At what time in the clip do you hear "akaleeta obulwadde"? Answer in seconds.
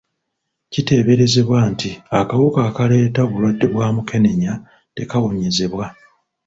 2.69-3.65